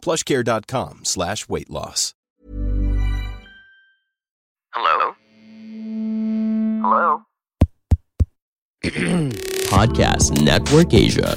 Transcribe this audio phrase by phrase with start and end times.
[0.00, 2.14] plushcare.com slash weight loss.
[4.70, 5.14] Hello?
[6.80, 7.06] Hello?
[9.74, 11.36] Podcast Network Asia.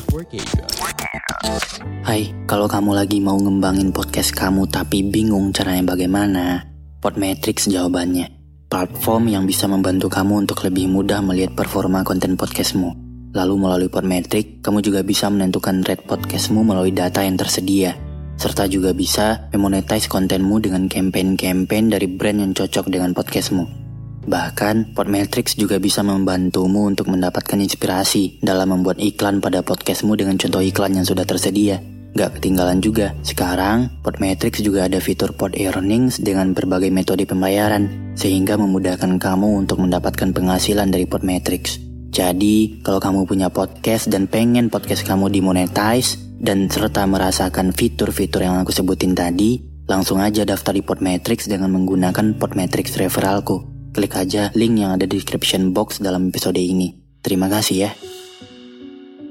[2.06, 6.62] Hai, kalau kamu lagi mau ngembangin podcast kamu tapi bingung caranya bagaimana,
[7.02, 8.30] Podmetrics jawabannya.
[8.70, 12.94] Platform yang bisa membantu kamu untuk lebih mudah melihat performa konten podcastmu.
[13.34, 17.98] Lalu melalui Podmetrics, kamu juga bisa menentukan rate podcastmu melalui data yang tersedia.
[18.36, 23.84] Serta juga bisa memonetize kontenmu dengan campaign-campaign dari brand yang cocok dengan podcastmu.
[24.24, 30.64] Bahkan, Podmetrics juga bisa membantumu untuk mendapatkan inspirasi dalam membuat iklan pada podcastmu dengan contoh
[30.64, 31.84] iklan yang sudah tersedia.
[32.14, 38.56] Gak ketinggalan juga, sekarang Podmetrics juga ada fitur Pod Earnings dengan berbagai metode pembayaran, sehingga
[38.56, 41.82] memudahkan kamu untuk mendapatkan penghasilan dari Podmetrics.
[42.14, 48.60] Jadi, kalau kamu punya podcast dan pengen podcast kamu dimonetize, dan serta merasakan fitur-fitur yang
[48.60, 53.64] aku sebutin tadi, langsung aja daftar di Podmetrics dengan menggunakan Podmetrics referralku.
[53.96, 56.92] Klik aja link yang ada di description box dalam episode ini.
[57.24, 57.92] Terima kasih ya.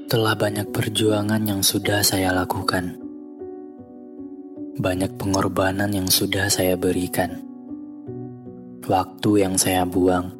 [0.09, 2.97] Telah banyak perjuangan yang sudah saya lakukan.
[4.73, 7.45] Banyak pengorbanan yang sudah saya berikan.
[8.89, 10.33] Waktu yang saya buang.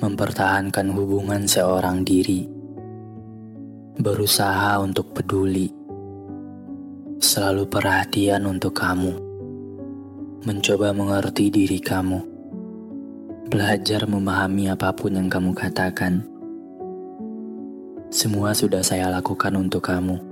[0.00, 2.59] Mempertahankan hubungan seorang diri.
[3.98, 5.72] Berusaha untuk peduli.
[7.18, 9.16] Selalu perhatian untuk kamu.
[10.46, 12.30] Mencoba mengerti diri kamu
[13.50, 16.22] Belajar memahami apa pun yang kamu katakan.
[18.06, 20.22] Semua sudah saya lakukan untuk kamu.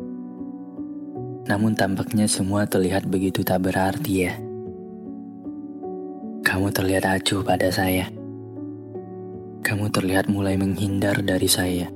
[1.50, 4.38] Namun tampaknya semua terlihat begitu tak berarti ya.
[6.46, 8.06] Kamu terlihat acuh pada saya.
[9.66, 11.90] Kamu terlihat mulai menghindar dari saya.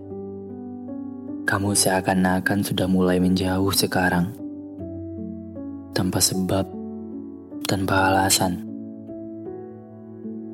[1.53, 4.33] Kamu seakan-akan sudah mulai menjauh sekarang.
[5.93, 6.65] Tanpa sebab,
[7.69, 8.65] tanpa alasan.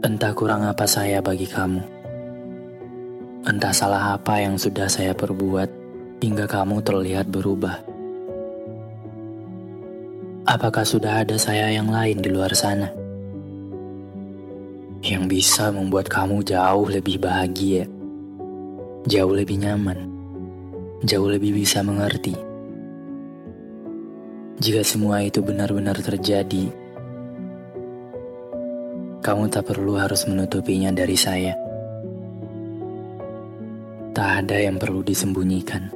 [0.03, 1.78] Entah kurang apa saya bagi kamu.
[3.47, 5.70] Entah salah apa yang sudah saya perbuat
[6.19, 7.78] hingga kamu terlihat berubah.
[10.50, 12.91] Apakah sudah ada saya yang lain di luar sana?
[15.06, 17.87] Yang bisa membuat kamu jauh lebih bahagia,
[19.06, 20.17] jauh lebih nyaman,
[20.98, 22.34] jauh lebih bisa mengerti.
[24.59, 26.66] Jika semua itu benar-benar terjadi,
[29.22, 31.54] kamu tak perlu harus menutupinya dari saya.
[34.10, 35.87] Tak ada yang perlu disembunyikan.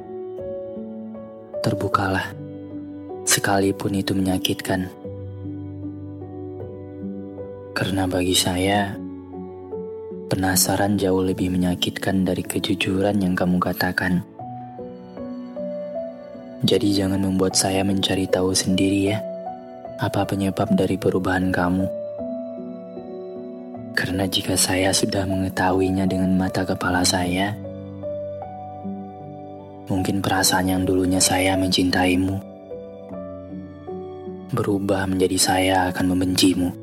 [1.59, 2.31] Terbukalah,
[3.27, 4.87] sekalipun itu menyakitkan.
[7.75, 8.95] Karena bagi saya,
[10.31, 14.32] penasaran jauh lebih menyakitkan dari kejujuran yang kamu katakan.
[16.63, 19.19] Jadi jangan membuat saya mencari tahu sendiri ya,
[19.99, 21.87] apa penyebab dari perubahan kamu.
[23.93, 27.51] Karena jika saya sudah mengetahuinya dengan mata kepala saya,
[29.91, 32.53] mungkin perasaan yang dulunya saya mencintaimu
[34.53, 36.82] berubah menjadi saya akan membencimu.